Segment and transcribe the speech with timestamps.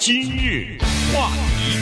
[0.00, 0.78] 今日
[1.12, 1.28] 话
[1.58, 1.76] 题，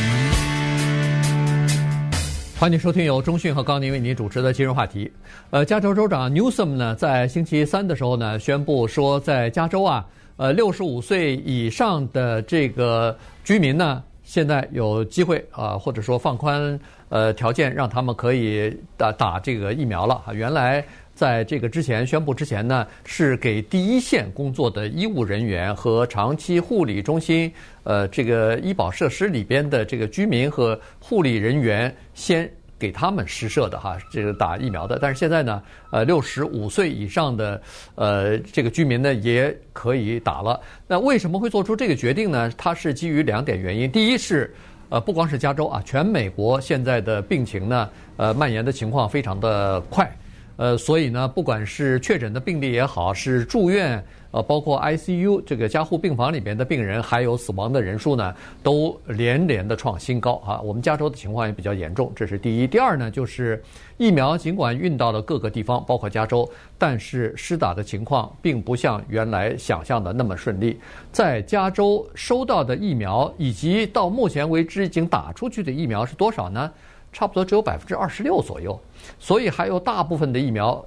[2.59, 5.09] 欢迎收听由中讯和高宁为您主持的今日话题。
[5.51, 10.05] 呃，加州州长 Newsom 呢，在星期三的时候呢，宣布说，在加州啊，
[10.37, 16.77] 呃，六十五岁以上的这个居民呢，现在有机会啊、或者说放宽
[17.11, 20.33] 呃条件，让他们可以打打这个疫苗了啊。
[20.33, 20.85] 原来。
[21.19, 34.97] 在这个之前宣布之前呢，是给第一线工作的医务人员和长期护理中心，呃，这个医保设施里边的这个居民和护理人员先给他们施设的哈，这个打疫苗的。
[35.03, 37.61] 但是现在呢，呃，六十五岁以上的
[37.97, 40.61] 呃这个居民呢也可以打了。
[40.87, 42.49] 那为什么会做出这个决定呢？
[42.57, 43.91] 它是基于两点原因。
[43.91, 44.55] 第一是，
[44.89, 50.09] 呃，不光是加州啊，全美国现在的病情呢，呃，蔓延的情况非常的快。
[50.59, 60.61] 呃，所以呢，不管是确诊的病例也好，是住院，呃，包括 ICU 这个加护病房里边的病人，还有死亡的人数呢，都连连的创新高啊。
[60.61, 62.67] 我们加州的情况也比较严重，这是第一。
[62.67, 63.63] 第二呢，就是
[63.99, 70.81] 疫苗尽管运到了各个地方，包括加州，但是施打的情况并不像原来想象的那么顺利。
[71.13, 76.69] 在加州收到的疫苗，以及到目前为止已经打出去的疫苗是多少呢？
[77.13, 78.79] 差不多只有百分之二十六左右，
[79.19, 80.85] 所以还有大部分的疫苗，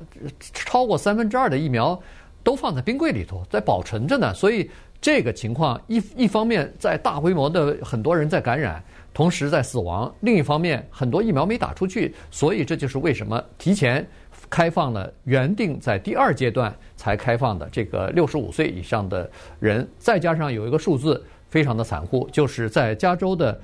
[0.54, 2.00] 超过三分之二的疫苗
[2.44, 4.34] 都放在冰柜里头，在保存着呢。
[4.34, 4.70] 所以
[5.02, 8.82] 这个情况一一方面在大规模的很多人在感染，
[9.14, 14.08] 同时在死亡；另一方面很多疫苗没打出去，所以这就是为什么提前
[14.50, 19.88] 开放了原定在第二阶段才开放的这个六十五岁以上的人。
[19.98, 23.60] 再加上有一个数字非常的残酷，就是在加州的。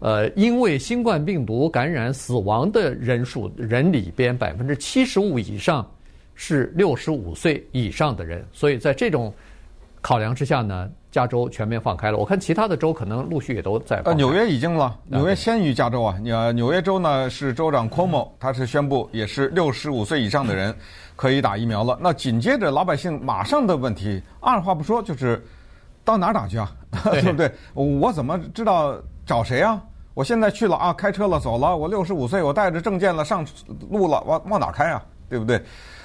[0.00, 5.84] 呃，因为新冠病毒感染死亡的人数人里边，百分之七十五以上
[6.34, 9.32] 是六十五岁以上的人，所以在这种
[10.00, 12.16] 考量之下呢，加州全面放开了。
[12.16, 14.00] 我看其他的州可能陆续也都在。
[14.04, 16.16] 呃，纽约已经了，纽约先于加州啊。
[16.26, 20.72] 呃，纽约州呢是州长 Cuomo，他是宣布也是六十五岁以上的人
[21.16, 21.98] 可以打疫苗了。
[22.00, 25.44] 那紧接着老百姓马上的问题，二话不说就是
[26.04, 26.72] 到哪儿打去啊？
[27.10, 27.50] 对不对？
[27.74, 28.96] 我怎么知道？
[29.28, 29.78] 找谁啊？
[30.14, 31.76] 我现在去了啊，开车了，走了。
[31.76, 33.46] 我六十五岁，我带着证件了，上
[33.90, 35.04] 路了，往往哪开啊？
[35.28, 35.62] 对不对？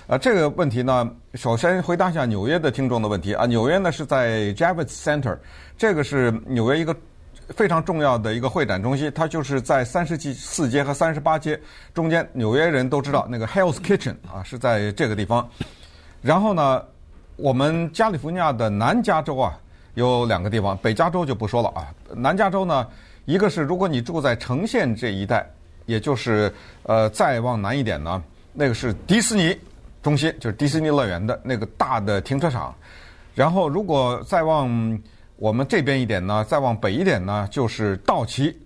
[0.08, 3.46] 呃，这个问题呢，首先回答一下纽约的听众的问题啊。
[3.46, 5.38] 纽约呢是在 Javits Center，
[5.78, 6.94] 这个是纽约一个
[7.48, 11.58] 非常重要的一个会展中心，它就是在三十四街和三十八街
[11.94, 12.30] 中间。
[12.34, 15.50] 纽约人都知道那个 Hell's Kitchen 啊，是在这个地方。
[16.22, 16.84] 然后呢，
[17.38, 19.58] 我们加利福尼亚的南加州啊。
[19.96, 21.94] 有两个地方，北加州就不说了啊。
[22.16, 22.88] 南加州呢，
[23.26, 25.50] 一个是如果你住在城县这一带，
[25.86, 26.54] 也就是
[26.84, 29.58] 呃再往南一点呢，那个是迪士尼
[30.02, 32.76] 中心，就是迪士尼乐园的那个大的停车场。
[33.34, 35.00] 然后如果再往
[35.38, 38.58] 我们这边一点呢，再往北一点呢，就是道奇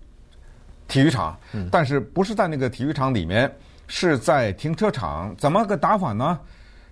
[0.88, 1.38] 体育场。
[1.70, 3.50] 但是不是在那个体育场里面，
[3.86, 5.34] 是在停车场。
[5.38, 6.38] 怎么个打法呢？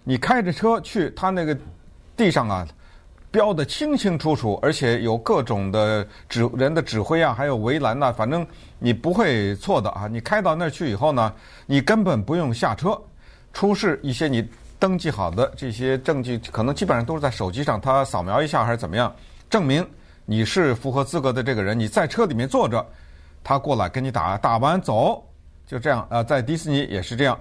[0.04, 1.56] 你开着车去，他那个
[2.16, 2.66] 地上啊。
[3.36, 8.47] 标的清清楚楚，而且有各种的指人的指挥啊，还有围栏呐，反正
[8.78, 10.08] 你不会错的啊！
[10.10, 11.30] 你开到那儿去以后呢，
[11.66, 12.98] 你根本不用下车，
[13.52, 14.42] 出示一些你
[14.78, 19.14] 登记好的这些证据，可能基本上都是在手机上，他扫描一下还是怎么样，
[19.50, 19.86] 证明
[20.24, 21.78] 你是符合资格的这个人。
[21.78, 22.82] 你在车里面坐着，
[23.44, 25.22] 他过来跟你打，打完走，
[25.66, 26.22] 就这样啊。
[26.22, 27.38] 在迪士尼也是这样。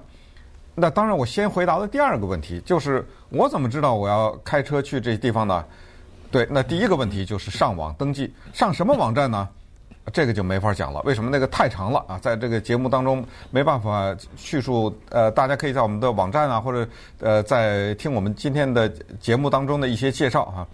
[0.77, 5.63] 那当然，我先回答了第二个问题，就是我怎么知道我要开车去这些地方呢？
[6.31, 9.47] 对，那第一个问题就是上网登记，上什么网站呢？
[10.13, 11.02] 这个就没法讲了。
[11.03, 11.31] 为什么？
[11.31, 14.96] 那个太长了啊，在这个节目当中没办法叙述。
[15.09, 16.88] 呃，大家可以在我们的网站啊，或者
[17.19, 18.88] 呃，在听我们今天的
[19.19, 20.68] 节目当中的一些介绍啊，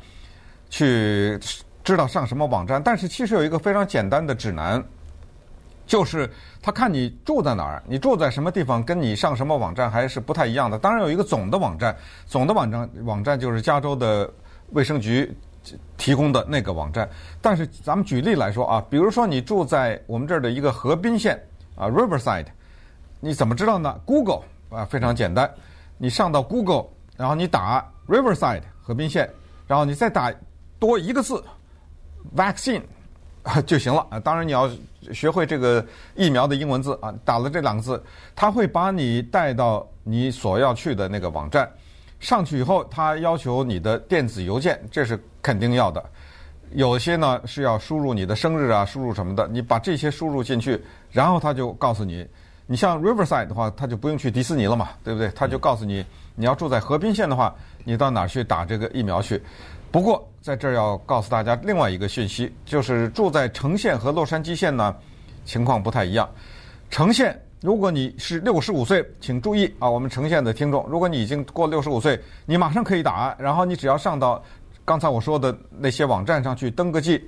[0.70, 1.40] 去
[1.82, 2.84] 知道上什么网站。
[2.84, 4.84] 但是其实有一个非常简单的指南，
[5.88, 6.30] 就是
[6.62, 10.78] 他看你住在哪儿，你住在什么地方，跟你上什么网站还是不太一样的。
[10.78, 11.96] 当然有一个总的网站，
[12.28, 14.30] 总的网站网站就是加州的
[14.72, 15.34] 卫生局。
[15.96, 17.08] 提供的那个网站，
[17.40, 21.40] 但是咱们举例来说啊，比如说你住在我们这儿的一个河滨县
[21.76, 22.48] 啊，Riverside，
[23.20, 24.42] 你怎么知道呢？Google
[24.72, 25.48] 啊，非常简单，
[26.00, 29.30] 你上到 Google，然后你打 Riverside 河滨县，
[29.68, 30.34] 然后你再打
[30.80, 31.44] 多一个字
[32.36, 32.82] vaccine
[33.68, 34.20] 就行了啊。
[34.20, 34.68] 当然你要
[35.14, 35.86] 学会这个
[36.16, 38.04] 疫苗的英文字啊，打了这两个字，
[38.36, 41.72] 它会把你带到你所要去的那个网站。
[42.22, 46.02] 上去以后，他要求你的电子邮件，这是肯定要的。
[46.74, 49.46] 有些呢是要输入你的生日啊，输入什么的。
[49.50, 50.82] 你把这些输入进去，
[51.12, 52.26] 然后他就告诉你，
[52.66, 55.30] 你像 Riverside 的话，他就不用去迪士尼了嘛，对不对？
[55.36, 57.54] 他就告诉你，你要住在河滨县的话，
[57.84, 59.42] 你到哪儿去打这个疫苗去？
[59.92, 64.96] 不过在这儿要告诉大家另外一个讯息，就是住在城县和洛杉矶县呢，
[65.44, 66.30] 情况不太一样。
[66.90, 74.44] 城县，如果你是六十五岁，请注意啊，我们橙县的听众，如果你已经过六十五岁，你马上可以打，然后你只要上到
[74.84, 77.24] 刚才我说的那些网站上去登个记。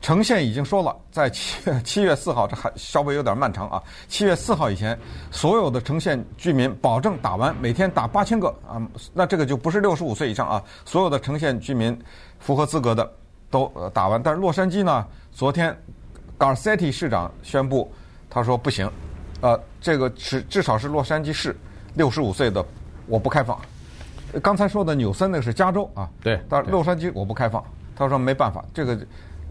[0.00, 3.82] 橙县已经说了，在七七月四号，这还稍微有点漫长啊。
[4.06, 4.96] 七月四号以前，
[5.32, 8.80] 所有的橙县居民保证打完，每天打八千个啊。
[9.12, 11.98] 那这个就不是六十五岁以上啊，所有的橙县居民
[12.38, 13.10] 符合资格的
[13.50, 14.22] 都打完。
[14.22, 15.76] 但是洛杉矶呢，昨天
[16.38, 17.90] Garcetti 市长宣布，
[18.28, 18.88] 他说不行，
[19.40, 21.56] 呃，这个是至少是洛杉矶市
[21.94, 22.64] 六十五岁的
[23.06, 23.60] 我不开放。
[24.42, 27.64] 刚才说的纽森那个是加州啊，对，但是洛杉矶我不开放。
[27.94, 28.98] 他说没办法，这个。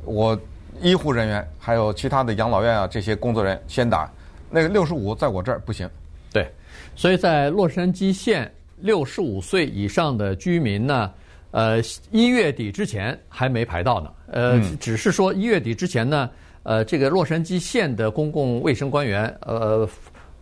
[0.07, 0.39] 我
[0.83, 4.07] 医护人员还有其他的养老院啊，这些工作人员先打，
[4.51, 5.89] 那个六十五在我这儿不行。
[6.31, 6.47] 对，
[6.95, 11.11] 所以在洛杉矶县六十五岁以上的居民呢，
[11.49, 14.11] 呃，一月底之前还没排到呢。
[14.27, 16.29] 呃，只是说一月底之前呢，
[16.65, 19.87] 呃，这个洛杉矶县的公共卫生官员呃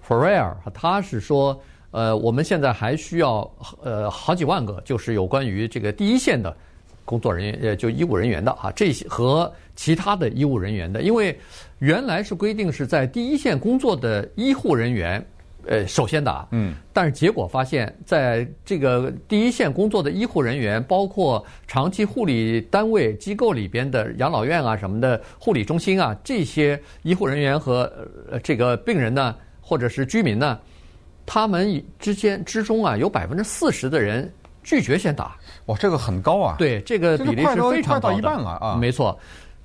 [0.08, 1.62] ，Ferrer 他是说，
[1.92, 3.48] 呃，我们现在还需要
[3.84, 6.56] 呃好几万个，就是有关于这个第一线的。
[7.06, 11.38] 工作人员呃，就医务人员的啊，这些和其他的医务人员的，因为
[11.80, 15.22] 原来是规定是在第一线工作的医护人员，
[15.66, 27.92] 呃，首先打，嗯，但是结果发现，在这个第一线工作的医护人员，包括长期护理单位机构里边的养老院啊什么的护理中心啊，这些医护人员和
[28.32, 30.60] 呃这个病人呢，或者是居民呢，
[31.26, 34.32] 他们之间之中啊，有百分之四十的人
[34.64, 35.38] 拒绝先打。
[35.68, 36.56] 哇，这个很高啊！
[36.58, 38.00] 对，这个比例是非常高的。
[38.00, 38.76] 快到一半了啊！
[38.76, 39.18] 没错。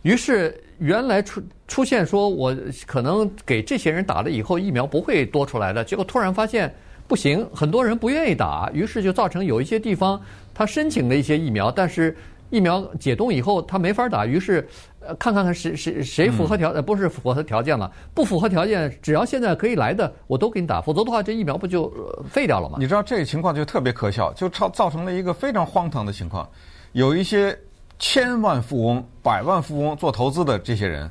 [0.08, 2.56] 于是原来出出现说，我
[2.86, 5.84] 可能给这些人打了以后，疫苗不会多出来的。
[5.84, 6.74] 结果突然发现
[7.06, 10.18] 不行，很多人不愿意打，于是就造成有一些地方
[10.54, 12.16] 他申请了一些疫苗，但是
[12.48, 14.66] 疫苗解冻以后他没法打，于是。
[15.18, 21.90] 看看看谁谁谁符合条呃不是符合条件了，不符合条件，只要现在可以来的，我都给你打，否则的话，这疫苗不就
[22.28, 22.76] 废掉了吗？
[22.78, 26.46] 你知道这个情况就特别可笑，就造造成了一个非常荒唐的情况。
[26.92, 27.58] 有一些
[27.98, 31.10] 千万富翁、百万富翁做投资的这些人，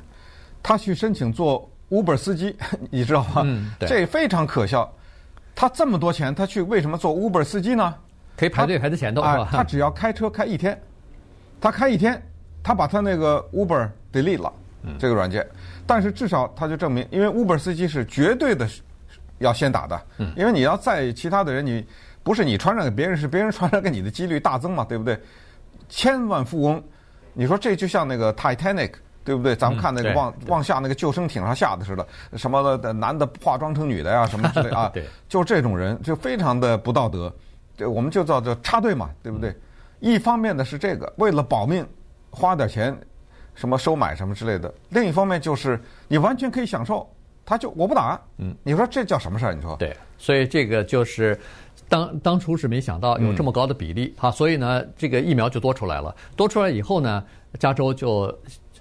[0.62, 2.56] 他去申请做 Uber 司机，
[2.90, 3.42] 你知道吗？
[3.44, 4.90] 嗯，这非常可笑。
[5.54, 7.94] 他这么多钱，他去为什么做 Uber 司机呢？
[8.36, 9.48] 可以排队排在前头是吧？
[9.50, 10.80] 他只要开车开一天，
[11.60, 12.22] 他开一天。
[12.60, 14.52] 他把他那个 Uber delete 了，
[14.98, 15.46] 这个软件，
[15.86, 18.68] 但是至少他就证明，因为 Uber 司机是绝对的
[19.38, 19.98] 要先打的，
[20.36, 21.86] 因为你要在其他的人，你
[22.22, 25.18] 不是你传染给别人，是别人传染给你的几率大增嘛，对不对？
[25.88, 26.82] 千万富翁，
[27.32, 28.92] 你说这就像那个 Titanic，
[29.24, 29.56] 对不对？
[29.56, 32.06] 咱们看那个往往下那个救生艇上下的似的，
[32.36, 37.32] 什么的男的化妆成女的呀，什么之类啊， 对就这种人就非常的不道德，
[37.76, 39.54] 对我们就叫做插队嘛，对不对？
[40.00, 41.86] 一方面呢是这个，为了保命。
[42.30, 42.94] 花点钱，
[43.54, 44.72] 什么收买什么之类的。
[44.90, 47.08] 另一方面就是你完全可以享受，
[47.44, 49.54] 他就我不打，嗯，你说这叫什么事儿？
[49.54, 51.36] 你说对，所以这个就是
[51.88, 56.14] 当当初是没想到有这么高的比例，哈，所以呢，这个疫苗就多出来了。
[56.36, 57.24] 多出来以后呢，
[57.58, 58.32] 加州就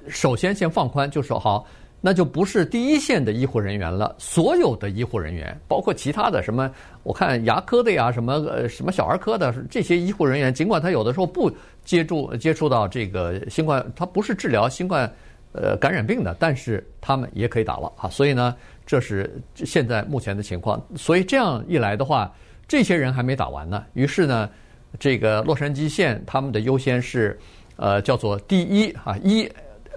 [0.08, 1.66] 首先先放宽，就说好。
[2.00, 6.72] 那就不是第一线的医护人员了，所有的医护人员，包括其他的什么，
[7.02, 11.52] 我看牙科的呀，什么呃什么小儿科的这些医护人员，尽管他有的时候不
[11.84, 15.12] 接触接触到这个新冠，他不是治疗新冠
[15.54, 18.08] 呃感染病的，但是他们也可以打了啊。
[18.10, 18.56] 所以呢，
[18.86, 20.80] 这是现在目前的情况。
[20.96, 22.32] 所以这样一来的话，
[22.68, 23.84] 这些人还没打完呢。
[23.94, 24.50] 于是呢，
[25.00, 27.40] 这个洛杉矶县他们的优先是
[27.78, 29.50] 呃叫做第一啊一。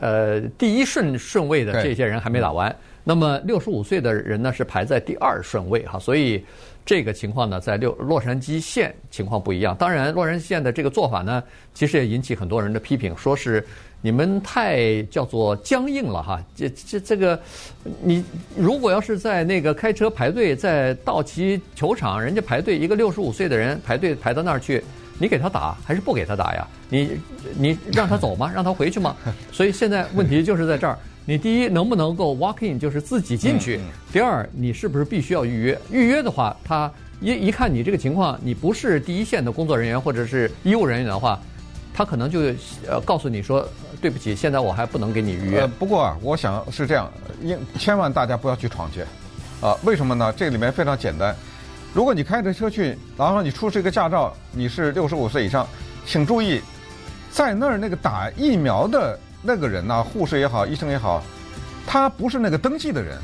[0.02, 2.74] 呃，第一顺顺位的这些人还没打完，
[3.04, 6.42] 那么六十五岁的人呢是排在第二顺位哈，所以
[6.86, 9.76] 这个情况呢，在六洛杉矶县情况不一样。
[9.76, 13.62] 当然，洛杉矶县的这个做法呢，其实也引起很多人的批评，说是
[14.02, 16.40] 你们太叫做僵硬了哈。
[16.56, 17.40] 这这这个，
[18.02, 18.24] 你
[18.56, 24.82] 如果要是在那个开车排队在道奇球场，人家排队一个六十五岁的人排队排到那儿去。
[25.18, 26.66] 你给他打还是不给他打呀？
[26.88, 27.10] 你
[27.58, 28.50] 你让他走吗？
[28.54, 29.14] 让他回去吗？
[29.52, 30.98] 所以现在问题就是在这儿。
[31.26, 33.78] 你第一能不能够 walk in，就是自己进去？
[34.10, 35.78] 第二，你是不是必须要预约？
[35.92, 36.90] 预约的话，他
[37.20, 41.38] 一一看你这个情况，你不是第一线的工作人员或者是医务人员的话，
[41.92, 42.40] 他可能就
[42.88, 43.68] 呃告诉你说，
[44.00, 45.66] 对不起，现在我还不能给你预约。
[45.66, 47.10] 不过啊，我想是这样，
[47.42, 49.02] 应千万大家不要去闯去，
[49.60, 50.32] 啊，为什么呢？
[50.36, 51.34] 这里面非常简单。
[51.92, 55.66] 如果你开着车去，然后你出示一个驾照，你是六十五岁以上，
[56.06, 56.60] 请注意，
[57.30, 61.22] 在那儿那个打疫苗的那个人呐，护士也好，医生也好，
[61.86, 63.18] 他不是那个登记的人，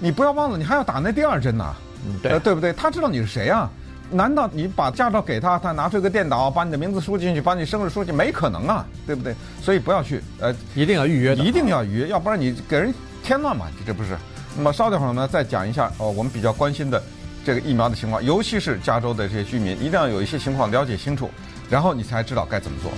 [0.00, 1.74] 你不要忘了，你还要打那第二针呐，
[2.06, 2.72] 嗯，对，呃，对不对？
[2.72, 3.70] 他知道你是谁啊？
[4.10, 9.34] 难道你把驾照给他，他拿出一个电脑，把你的名字输进去，把你生日输进去，没可能啊，对不对？
[9.62, 14.16] 所以不要去，呃，一定要预约，一定要预约，要不然你给人添乱嘛，这不是？
[14.56, 17.02] 那么稍等会儿呢，再讲一下哦，我们比较关心的
[17.44, 21.30] 这个疫苗的情况，尤其是加州的这些居民，一定要有一些情况了解清楚，
[21.68, 22.90] 然后你才知道该怎么做。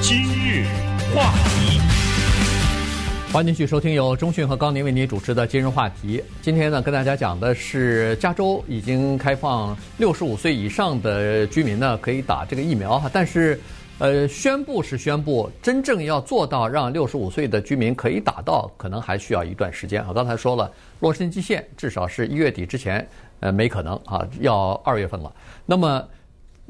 [0.00, 0.66] 今日
[1.14, 1.53] 话题。
[3.34, 6.22] 欢迎继续收听由中讯和高宁为您主持的今日话题。
[6.40, 13.60] 今天呢，跟大家讲的是加州已经开放六十五岁以上的居民呢可以打这个疫苗哈，但是，
[13.98, 20.12] 呃，宣布是宣布，真正要做到让六十五岁的居民可以打到，可能还需要一段时间啊。
[20.14, 23.04] 刚才说了，洛杉矶县至少是一月底之前，
[23.40, 25.34] 呃，没可能啊，要二月份了。
[25.66, 26.08] 那么，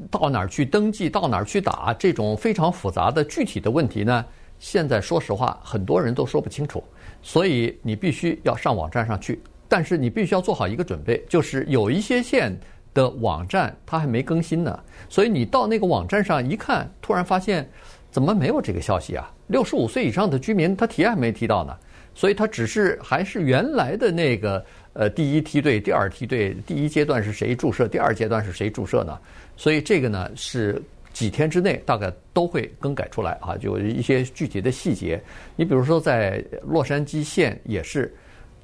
[0.09, 4.25] 到哪儿去登记，到哪儿去打，这种非常复杂的具体的问题呢？
[4.59, 6.83] 现在说实话，很多人都说不清楚，
[7.21, 9.39] 所以你必须要上网站上去。
[9.67, 12.55] 但是你必须要做好一个准备，就是有一些县
[12.93, 17.67] 的网站它还没更新呢，所以你到那个网站上一看，突然发现
[18.11, 19.29] 怎么没有这个消息啊？
[19.47, 21.75] 六十五岁以上的居民他提还没提到呢，
[22.13, 29.19] 所以他只是还是原来的那个呃第一梯队、第二梯队，第一阶段是谁注射，第二阶段是谁注射呢？
[29.57, 30.81] 所以这个呢是。
[31.15, 35.23] 几天之内大概都会更改出来啊，就一些具体的细节。
[35.55, 38.13] 你比如说在洛杉矶县也是，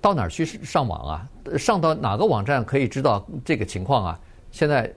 [0.02, 1.58] 到哪儿去上网啊？
[1.58, 4.20] 上到哪个网站可以知道这个情况啊？
[4.52, 4.92] 现在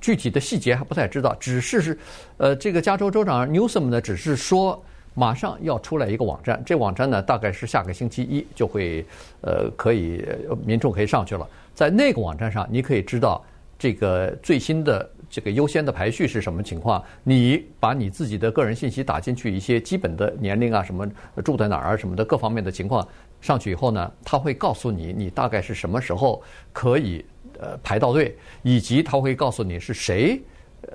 [0.00, 1.98] 具体的细节还不太知道，只是是
[2.36, 4.80] 呃，这个加州州长 Newsom 呢，只是说
[5.14, 9.04] 马上要出来一个网站，这网站呢大概是下个星期一就会
[9.40, 10.24] 呃可以
[10.64, 13.44] 民众可以上去了，在那个网站上你可以知道
[13.80, 15.10] 这个最新的。
[15.32, 17.00] 这个优先的排序是什么情况？
[17.22, 21.08] 你把你自己的个人信息打进去，一些基本的年龄啊，什么
[21.44, 23.06] 住在哪儿啊，什么的各方面的情况
[23.40, 27.24] 上去以后呢，他会告诉你你大概是什么时候可以
[27.60, 30.42] 呃排到队，以及他会告诉你是谁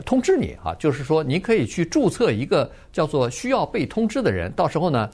[0.05, 5.09] 通知你啊，就是说你可以去注册一个叫做需要被通知的人，到时候呢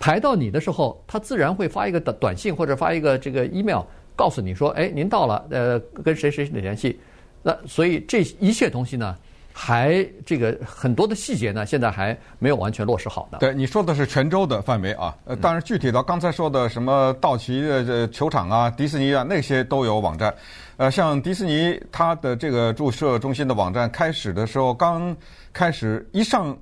[0.00, 3.82] 排到你的时候，他自然会发一个短短信或者发一个这个 email
[4.20, 7.00] 告诉你说，哎，您到了，呃，跟谁谁谁联系。
[7.42, 9.16] 那所以这一切东西呢，
[9.50, 13.38] 还这个很多的细节呢，现在还没有完全落实好的。
[13.38, 20.34] 对，你说的是泉州的范围啊，呃，当然具体到刚才说的什么道奇的球场啊、迪士尼啊那些都有网站，
[20.76, 25.16] 呃，像迪士尼它的这个注射中心的网站开始的时候，刚
[25.50, 26.54] 开始一上。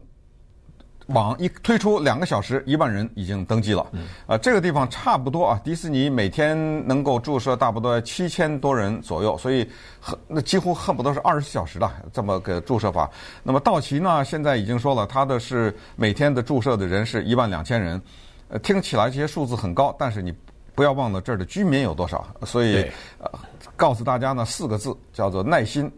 [1.09, 3.87] 网一推出两个小时，一万人已经登记了。
[4.27, 9.67] 呃，这个地方差不多啊，迪士尼每天能够注射差不多七千多人左右，所以
[10.01, 13.11] 恨那几乎恨不得是二十四小时的这么个注射法。
[13.43, 18.01] 那么道奇呢，现在已经说了，它的是每天的注射的人是一万两千人。
[18.49, 20.31] 呃，听起来这些数字很高，但是你
[20.75, 22.27] 不要忘了这儿的居民有多少。
[22.45, 22.83] 所以
[23.19, 23.31] 呃，
[23.77, 25.91] 告诉大家呢，四个字叫做耐心、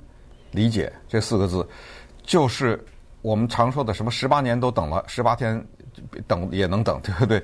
[0.53, 1.69] 理解，这四个字
[2.23, 2.79] 就是。
[3.23, 5.63] 我们常说的什么十八年都等了，十八天
[6.27, 7.43] 等也能等， 对不对？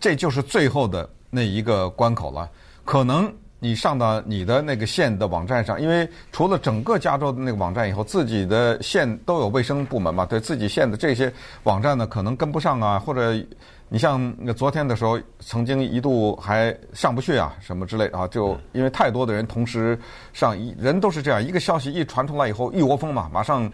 [0.00, 2.50] 这就是最后的那一个关口了。
[2.84, 13.40] 可能你上到你的那个县的网站上，因为除了整个加州的那个网站以后，自己的县都有卫生部门嘛，对自己县的这些网站呢，可能跟不上啊，或者
[13.88, 19.96] 你像昨天的时候，曾经一度还上不去啊，什么之类啊，就因为太多的人同时
[20.32, 23.72] 上，人都是这样，一个消息一传出来以后，一窝蜂嘛，马上。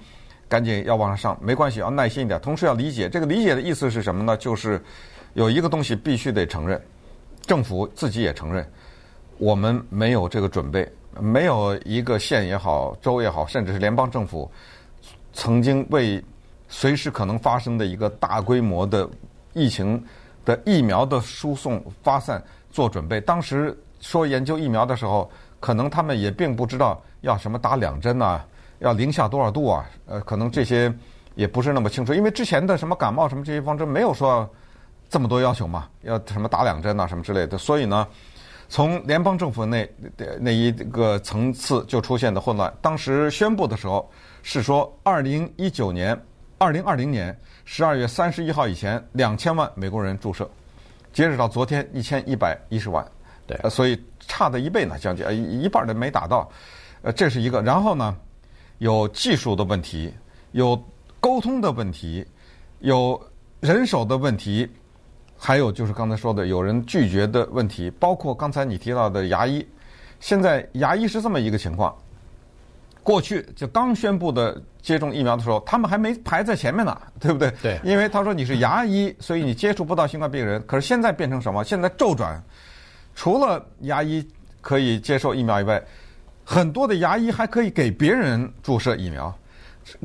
[0.49, 2.40] 赶紧要往上上，没关系，要耐心一点。
[2.40, 4.37] 同时要理解，这个理解的意思是什么呢？
[4.37, 4.83] 就是
[5.35, 6.81] 有一个东西必须得承认，
[7.43, 8.67] 政府自己也承认，
[9.37, 10.90] 我们没有这个准备，
[11.21, 14.50] 没有一个县也好，州也好，甚至是联邦政府，
[15.35, 16.23] 曾经为
[16.69, 19.09] 随时可能发生的一个大规模的
[19.52, 20.02] 疫情
[20.45, 23.21] 的疫苗的输送发散做准备。
[23.21, 28.45] 当时说研究疫苗的时候，可能他们也并不知道要什么打两针啊。
[28.79, 29.85] 要零下多少度啊？
[30.07, 30.93] 呃，可能这些
[31.35, 34.49] 也不是那么清楚，因为之前的什么感冒什么这些方针没有说
[35.09, 37.57] 这么多要求嘛，要什么打两针啊什么之类的。
[37.57, 38.07] 所以呢，
[38.69, 39.89] 从联邦政府那
[40.41, 42.73] 那一个层次就出现的混乱。
[42.81, 44.11] 当时宣布的时候
[44.43, 46.21] 是说，二零一九年、
[46.59, 50.49] 二零二零年十二月三十一号以前，两千万美国人注射，
[51.13, 53.07] 截止到昨天一千一百一十万，
[53.47, 56.51] 对，所以差的一倍呢，将近一一半的没打到，
[57.03, 57.63] 呃，这是一个。
[57.63, 58.17] 然后呢？
[58.79, 60.13] 有技术的问题，
[60.53, 60.81] 有
[61.21, 62.27] 沟通的问题，
[62.81, 63.21] 有
[63.61, 64.69] 人手的问题，
[65.37, 69.67] 还有就是刚才说的有人拒绝的问题，包括刚才你提到的牙医。
[70.21, 71.95] 现在牙医是这么一个情况，
[73.03, 77.53] 过去就刚宣布的接种疫苗的时候，他们还没排在前面呢，对不对？
[77.63, 77.81] 对。
[77.85, 80.61] 因为他说你是牙医，所以你接触不到新冠病人。
[80.67, 81.63] 可是现在变成什么？
[81.65, 82.43] 现在骤转，
[83.15, 84.27] 除了牙医。
[84.61, 85.83] 可以接受疫苗以外，
[86.50, 89.33] 很多的牙医还可以给别人注射疫苗。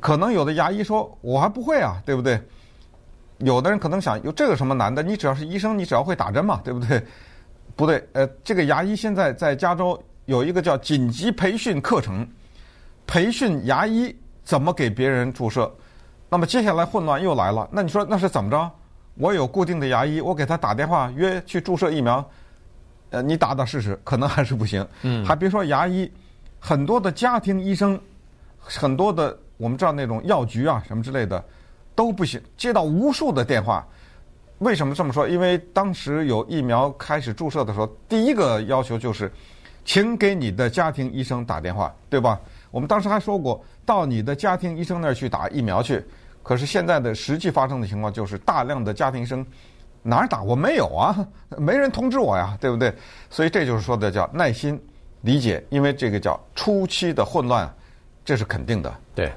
[0.02, 2.38] 可能有的牙医说：“我还不会啊，对不对？”
[3.40, 5.02] 有的人可能想：“有这有什么难的？
[5.02, 7.02] 你只要是医生，你只要会打针嘛，对不对？”
[7.78, 12.28] 不对，呃，这个牙医现在在加州有一个叫紧急培训课程，
[13.08, 15.74] 培训牙医怎么给别人注射。
[16.30, 18.70] 那么接下来混乱又来了，那你说那是怎么着？
[19.16, 22.30] 我有固定的牙医，我给他打电话约去注射疫苗，
[23.12, 24.86] 呃，你打打试试，可能还是不行。
[25.04, 26.12] 嗯，还别说牙医，
[26.66, 28.00] 很多的家庭医生，
[28.58, 29.38] 很多的。
[29.58, 31.44] 我们知道那种药局啊什么之类的
[31.94, 33.86] 都不行，接到无数的电话。
[34.60, 35.28] 为什么这么说？
[35.28, 39.30] 因为当时有疫苗开始注射的时候，第一个要求就是，
[39.84, 42.40] 请给你的家庭医生打电话，对吧？
[42.72, 46.04] 我们当时还说过，到你的家庭医生那儿去打疫苗去。
[46.42, 49.46] 可是现在的实际发生的情况就是，大量的家庭医生
[50.02, 50.42] 哪儿打？
[50.42, 51.28] 我没有啊，
[51.58, 52.94] 没人通知我呀，对不对？
[53.30, 54.82] 所以这就是说的叫耐心
[55.24, 57.74] 理解，因为这个叫初期的混乱，
[58.24, 59.32] 这是肯定的，对。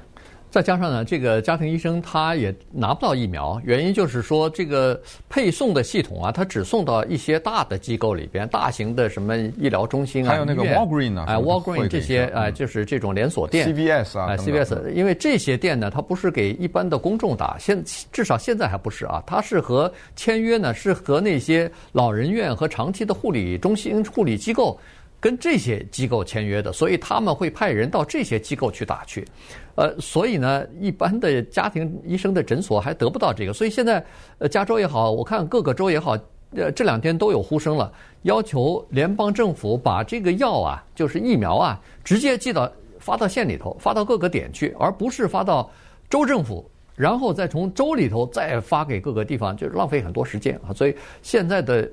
[0.49, 24.79] 再加上呢，这个家庭医生他也拿不到疫苗，原因就是说这个配送的系统啊，它只送到一些大的机构里边，大型的什么医疗中心啊，还有那个 Walgreen 啊，哎，Walgreen 这些啊，就是这种连锁店，CVS 啊，CVS，因为这些店呢，它不是给一般的公众打，现至少现在还不是啊，它是和签约呢，是和那些老人院和长期的护理中心、护理机构。
[25.19, 29.27] 跟这些机构签约的，所以他们会派人到这些机构去打去，
[29.75, 34.05] 呃，所以呢，一般的家庭医生的诊所还得不到这个，所以现在，
[34.37, 36.17] 呃，加州也好，我看各个州也好，
[36.51, 45.69] 呃，这两天都有呼声了，要求联邦政府把这个药啊，就是疫苗啊，直接寄到发到县里头，发到各个点去，而不是发到
[46.09, 46.69] 州政府。
[46.97, 50.73] 然后再从州里头再发给各个地方，就是浪费很多时间啊！
[50.73, 51.87] 所以现在的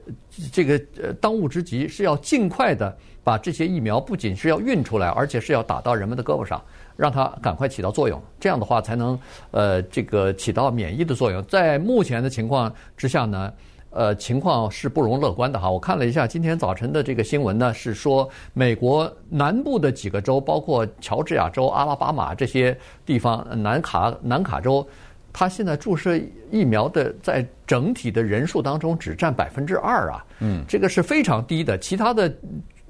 [0.51, 0.79] 这个
[1.21, 6.59] 当务之急是要尽快的把这些疫苗不仅是要运出来，而且是要打到人们的胳膊上，
[6.97, 8.19] 让它赶快起到作用。
[8.41, 9.21] 这样的话才能
[9.51, 11.45] 呃这个起到免疫的作用。
[11.45, 13.53] 在目前的情况之下呢。
[13.95, 15.71] 呃，情况是不容乐观的哈。
[15.71, 22.77] 我看了一下今天早晨的这个新闻呢，是说美国南部的几个州，包括乔治亚州、阿拉巴马这些
[23.07, 24.85] 地方，南卡南卡州，
[25.33, 30.27] 它现在注射疫苗的在整体的人数当中只占百分之二啊。
[30.41, 31.79] 嗯，这个是非常低的。
[31.79, 32.35] 其他的，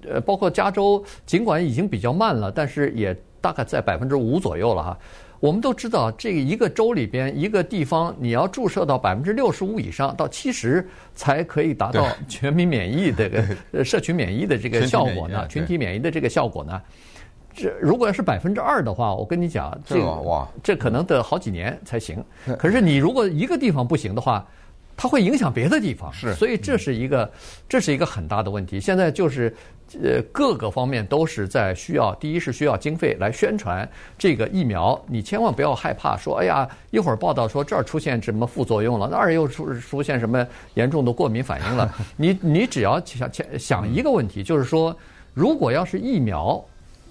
[0.09, 4.99] 呃，包括加州，尽管已经比较慢了，但是也大概在百分之五左右了哈。
[5.39, 15.47] 我们都知道，这一个州里边一个地方，你要注射到百分之六十五以上到七十，才可以达到 全民免疫的这个 社群免疫的这个效果呢。
[15.47, 16.81] 群体免疫的这个效果呢，
[17.53, 22.25] 这如果要是百分之二的话，我跟你讲，这哇，这可能得好几年才行。
[22.59, 24.47] 可是你如果一个地方不行的话，
[24.97, 27.31] 它会影响别的地方，是，所以这是一个，
[27.69, 28.81] 这是一个很大的问题。
[28.81, 29.55] 现在就是，
[30.03, 35.01] 呃，各个方面都是在需要，第一是需要经费来宣传这个疫苗。
[35.07, 41.93] 你千万不要害怕说，哎呀，一会儿报道说这儿出现什么副作用了，那儿又出出现什么严重的过敏反应了。
[42.17, 44.97] 你你只要想想一个问题，就是说，
[45.35, 46.65] 如果要是疫苗，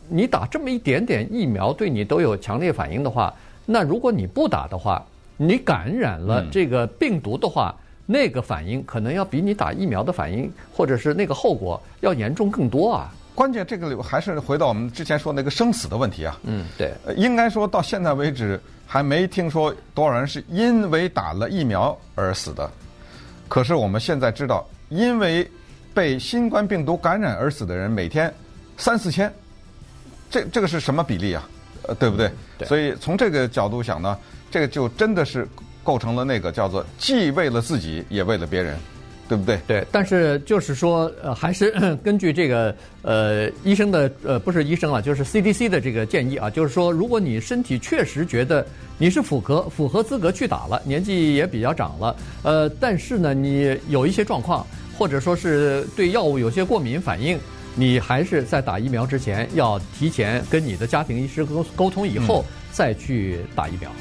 [0.07, 3.33] 你打这么一点点疫苗对你都有强烈反应的话，
[3.65, 5.05] 那如果你不打的话，
[5.45, 13.13] 你感染了这个病毒的话，嗯、那个反应可能要比你打疫苗的反应，或者是那个后果要严重更多啊！
[13.35, 16.39] 关键这个还是回到我们之前说那个生死的问题啊。
[16.43, 16.93] 嗯，对。
[17.15, 22.69] 应该说到现在为止，还没听说多少人是因为打了疫苗而死的。
[23.47, 25.49] 可是我们现在知道，因为
[25.93, 28.31] 被新冠病毒感染而死的人每天
[28.77, 29.33] 三四千，
[30.29, 31.49] 这这个是什么比例啊？
[31.87, 32.31] 呃，对不对？
[32.57, 32.67] 对。
[32.67, 34.17] 所以从这个角度想呢。
[34.53, 35.47] 这个就真的是
[35.83, 38.77] 构成了那个叫做既为了自己也为了别人，
[39.27, 39.59] 对不对？
[39.65, 41.71] 对，但是就是说，呃，还是
[42.05, 48.63] 根据这个呃医生的呃不是医生啊，就是 CDC 的这个建议啊，就是说，如果你身体确实觉得
[48.99, 54.63] 你是符合符合资格去打了，年纪也比较长了，呃，但是呢，你有一些状况，
[54.95, 57.39] 或者说是对药物有些过敏反应，
[57.73, 63.91] 你还是在打疫苗之前要提前跟你的家庭医师沟沟通以后再去打疫苗。